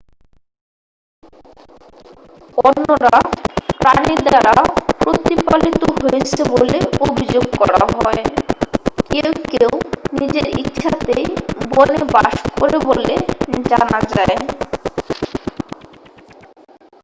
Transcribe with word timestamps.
অন্যরা 2.61 3.15
প্রাণী 3.79 4.15
দ্বারা 4.25 4.55
প্রতিপালিত 5.01 5.81
হয়েছে 5.97 6.41
বলে 6.53 6.77
অভিযোগ 7.05 7.45
করা 7.59 7.79
হয় 7.95 8.23
কেউ 9.09 9.29
কেউ 9.51 9.71
নিজের 10.19 10.45
ইচ্ছাতেই 10.61 11.25
বনে 11.71 12.01
বাস 12.13 12.35
করে 12.53 12.77
বলে 12.87 13.15
জানা 13.69 13.99
যায় 14.11 14.37